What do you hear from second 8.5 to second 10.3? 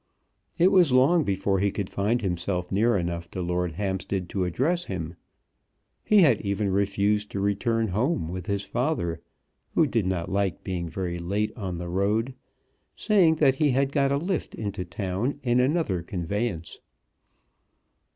father, who did not